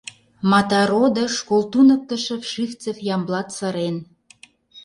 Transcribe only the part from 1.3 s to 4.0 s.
школ туныктышо Вшивцев Ямблат сырен.